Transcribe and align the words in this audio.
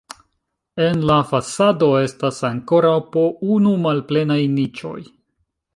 En 0.85 1.03
la 1.09 1.17
fasado 1.33 1.89
estas 2.05 2.41
ankoraŭ 2.51 2.97
po 3.17 3.27
unu 3.59 3.79
malplenaj 3.87 4.41
niĉoj. 4.59 4.99